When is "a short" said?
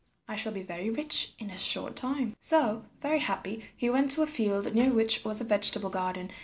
1.51-1.95